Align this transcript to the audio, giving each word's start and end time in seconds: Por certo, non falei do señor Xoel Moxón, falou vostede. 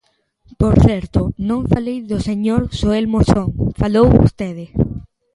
Por 0.61 0.75
certo, 0.87 1.19
non 1.49 1.61
falei 1.73 1.99
do 2.11 2.17
señor 2.29 2.61
Xoel 2.79 3.05
Moxón, 3.13 3.47
falou 3.81 4.05
vostede. 4.19 4.65